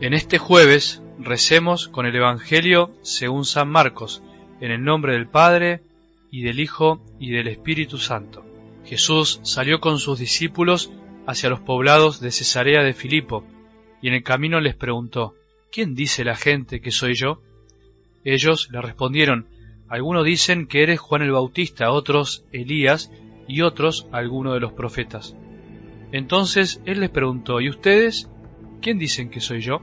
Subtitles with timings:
[0.00, 4.22] En este jueves recemos con el Evangelio según San Marcos,
[4.62, 5.82] en el nombre del Padre,
[6.30, 8.42] y del Hijo, y del Espíritu Santo.
[8.86, 10.90] Jesús salió con sus discípulos
[11.26, 13.44] hacia los poblados de Cesarea de Filipo,
[14.00, 15.34] y en el camino les preguntó,
[15.70, 17.42] ¿quién dice la gente que soy yo?
[18.24, 19.48] Ellos le respondieron,
[19.86, 23.12] algunos dicen que eres Juan el Bautista, otros Elías,
[23.46, 25.36] y otros alguno de los profetas.
[26.10, 28.30] Entonces él les preguntó, ¿y ustedes?
[28.80, 29.80] ¿Quién dicen que soy yo?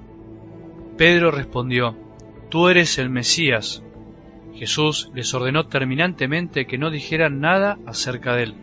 [0.98, 1.96] Pedro respondió,
[2.50, 3.84] Tú eres el Mesías.
[4.56, 8.56] Jesús les ordenó terminantemente que no dijeran nada acerca de él,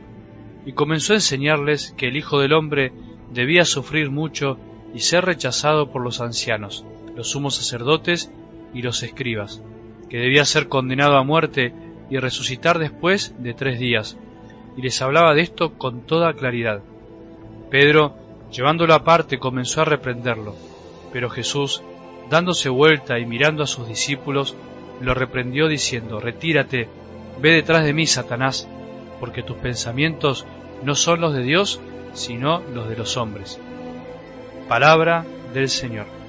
[0.66, 2.92] y comenzó a enseñarles que el Hijo del Hombre
[3.32, 4.58] debía sufrir mucho
[4.94, 8.32] y ser rechazado por los ancianos, los sumos sacerdotes
[8.72, 9.62] y los escribas,
[10.08, 11.72] que debía ser condenado a muerte
[12.10, 14.18] y resucitar después de tres días,
[14.76, 16.82] y les hablaba de esto con toda claridad.
[17.70, 18.16] Pedro
[18.54, 20.54] Llevándolo aparte comenzó a reprenderlo,
[21.12, 21.82] pero Jesús,
[22.30, 24.54] dándose vuelta y mirando a sus discípulos,
[25.00, 26.88] lo reprendió diciendo, Retírate,
[27.40, 28.68] ve detrás de mí, Satanás,
[29.18, 30.46] porque tus pensamientos
[30.84, 31.80] no son los de Dios,
[32.12, 33.58] sino los de los hombres.
[34.68, 36.23] Palabra del Señor.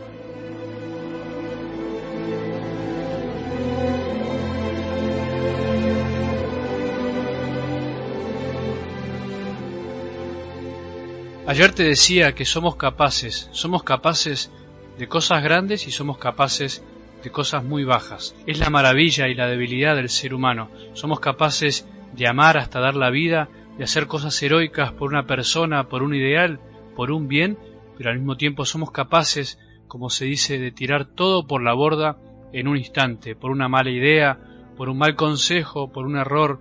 [11.47, 14.51] Ayer te decía que somos capaces, somos capaces
[14.97, 16.83] de cosas grandes y somos capaces
[17.23, 18.35] de cosas muy bajas.
[18.47, 20.71] Es la maravilla y la debilidad del ser humano.
[20.93, 25.87] Somos capaces de amar hasta dar la vida, de hacer cosas heroicas por una persona,
[25.87, 26.59] por un ideal,
[26.95, 27.59] por un bien,
[27.95, 32.17] pero al mismo tiempo somos capaces, como se dice, de tirar todo por la borda
[32.53, 34.39] en un instante, por una mala idea,
[34.75, 36.59] por un mal consejo, por un error,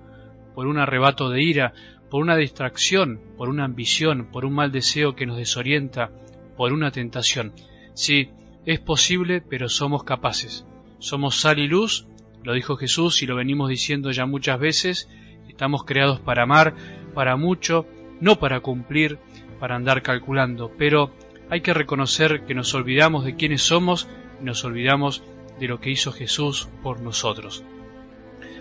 [0.55, 1.73] por un arrebato de ira
[2.15, 6.13] por una distracción, por una ambición, por un mal deseo que nos desorienta,
[6.57, 7.53] por una tentación.
[7.95, 8.29] Sí,
[8.65, 10.65] es posible, pero somos capaces.
[11.01, 12.07] Somos sal y luz,
[12.45, 15.09] lo dijo Jesús y lo venimos diciendo ya muchas veces,
[15.49, 16.77] estamos creados para amar,
[17.15, 17.85] para mucho,
[18.21, 19.19] no para cumplir,
[19.59, 21.11] para andar calculando, pero
[21.51, 24.09] hay que reconocer que nos olvidamos de quiénes somos
[24.41, 25.25] y nos olvidamos
[25.59, 27.65] de lo que hizo Jesús por nosotros.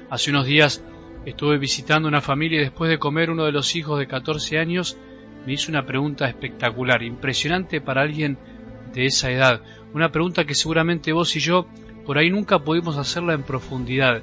[0.09, 0.83] Hace unos días
[1.25, 4.97] Estuve visitando una familia y después de comer uno de los hijos de 14 años
[5.45, 8.38] me hizo una pregunta espectacular, impresionante para alguien
[8.94, 9.62] de esa edad.
[9.94, 11.66] Una pregunta que seguramente vos y yo
[12.06, 14.22] por ahí nunca pudimos hacerla en profundidad.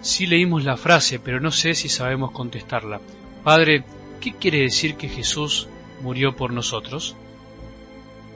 [0.00, 3.00] Sí leímos la frase, pero no sé si sabemos contestarla.
[3.44, 3.84] Padre,
[4.20, 5.68] ¿qué quiere decir que Jesús
[6.02, 7.16] murió por nosotros?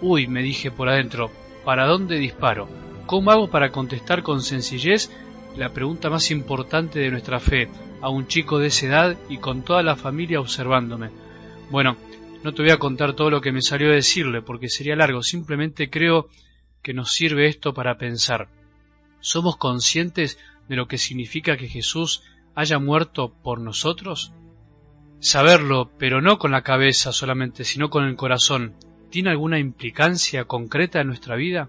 [0.01, 1.31] Uy, me dije por adentro,
[1.65, 2.69] ¿para dónde disparo?
[3.07, 5.11] ¿Cómo hago para contestar con sencillez
[5.57, 7.69] la pregunta más importante de nuestra fe?
[8.01, 11.11] a un chico de esa edad y con toda la familia observándome.
[11.71, 11.97] Bueno,
[12.43, 15.23] no te voy a contar todo lo que me salió a decirle, porque sería largo,
[15.23, 16.29] simplemente creo
[16.83, 18.49] que nos sirve esto para pensar.
[19.21, 20.39] ¿Somos conscientes
[20.69, 22.23] de lo que significa que Jesús
[22.55, 24.33] haya muerto por nosotros?
[25.21, 28.75] Saberlo, pero no con la cabeza solamente, sino con el corazón,
[29.11, 31.69] ¿tiene alguna implicancia concreta en nuestra vida?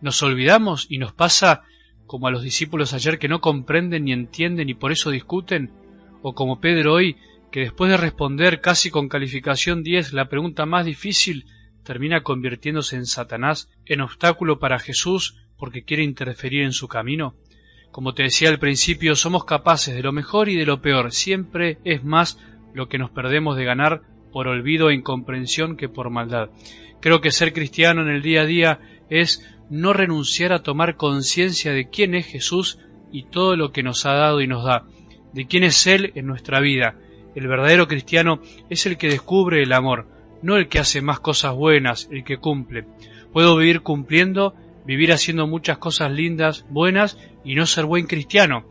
[0.00, 1.64] ¿Nos olvidamos y nos pasa
[2.10, 5.70] como a los discípulos ayer que no comprenden ni entienden y por eso discuten,
[6.22, 7.14] o como Pedro hoy,
[7.52, 11.46] que después de responder casi con calificación 10 la pregunta más difícil,
[11.84, 17.36] termina convirtiéndose en Satanás, en obstáculo para Jesús porque quiere interferir en su camino?
[17.92, 21.78] Como te decía al principio, somos capaces de lo mejor y de lo peor, siempre
[21.84, 22.40] es más
[22.74, 26.50] lo que nos perdemos de ganar por olvido e incomprensión que por maldad.
[27.00, 31.72] Creo que ser cristiano en el día a día es no renunciar a tomar conciencia
[31.72, 32.78] de quién es Jesús
[33.12, 34.84] y todo lo que nos ha dado y nos da,
[35.32, 36.96] de quién es Él en nuestra vida.
[37.34, 40.08] El verdadero cristiano es el que descubre el amor,
[40.42, 42.84] no el que hace más cosas buenas, el que cumple.
[43.32, 44.54] Puedo vivir cumpliendo,
[44.84, 48.64] vivir haciendo muchas cosas lindas, buenas, y no ser buen cristiano,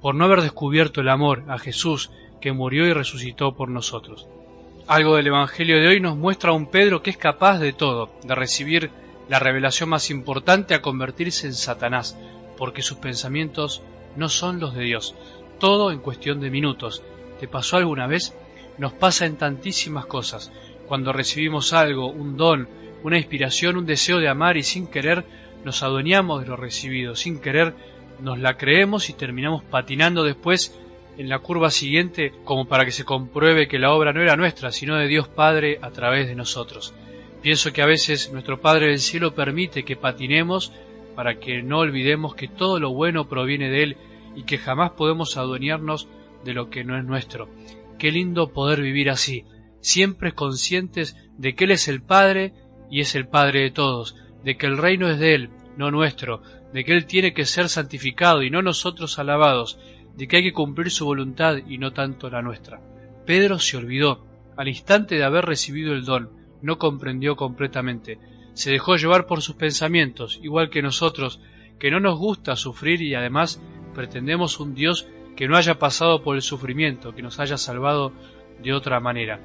[0.00, 2.10] por no haber descubierto el amor a Jesús
[2.40, 4.26] que murió y resucitó por nosotros.
[4.88, 8.10] Algo del Evangelio de hoy nos muestra a un Pedro que es capaz de todo,
[8.24, 8.90] de recibir
[9.30, 12.18] la revelación más importante a convertirse en Satanás,
[12.58, 13.80] porque sus pensamientos
[14.16, 15.14] no son los de Dios.
[15.60, 17.04] Todo en cuestión de minutos.
[17.38, 18.36] ¿Te pasó alguna vez?
[18.76, 20.50] Nos pasa en tantísimas cosas.
[20.88, 22.68] Cuando recibimos algo, un don,
[23.04, 25.24] una inspiración, un deseo de amar y sin querer
[25.64, 27.74] nos adueñamos de lo recibido, sin querer
[28.20, 30.76] nos la creemos y terminamos patinando después
[31.18, 34.72] en la curva siguiente como para que se compruebe que la obra no era nuestra,
[34.72, 36.92] sino de Dios Padre a través de nosotros.
[37.42, 40.72] Pienso que a veces nuestro Padre del Cielo permite que patinemos
[41.14, 43.96] para que no olvidemos que todo lo bueno proviene de Él
[44.36, 46.08] y que jamás podemos adueñarnos
[46.44, 47.48] de lo que no es nuestro.
[47.98, 49.44] Qué lindo poder vivir así,
[49.80, 52.52] siempre conscientes de que Él es el Padre
[52.90, 56.42] y es el Padre de todos, de que el reino es de Él, no nuestro,
[56.74, 59.78] de que Él tiene que ser santificado y no nosotros alabados,
[60.14, 62.80] de que hay que cumplir su voluntad y no tanto la nuestra.
[63.24, 64.26] Pedro se olvidó,
[64.56, 68.18] al instante de haber recibido el don, no comprendió completamente,
[68.54, 71.40] se dejó llevar por sus pensamientos, igual que nosotros,
[71.78, 73.62] que no nos gusta sufrir y además
[73.94, 78.12] pretendemos un Dios que no haya pasado por el sufrimiento, que nos haya salvado
[78.62, 79.40] de otra manera.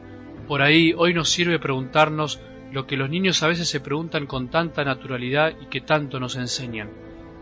[0.48, 2.42] Por ahí hoy nos sirve preguntarnos
[2.72, 6.36] lo que los niños a veces se preguntan con tanta naturalidad y que tanto nos
[6.36, 6.90] enseñan.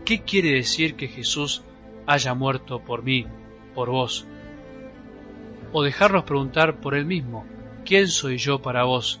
[0.04, 1.64] ¿Qué quiere decir que Jesús
[2.06, 3.26] haya muerto por mí,
[3.74, 4.26] por vos?
[5.72, 7.44] O dejarnos preguntar por Él mismo,
[7.84, 9.20] ¿quién soy yo para vos?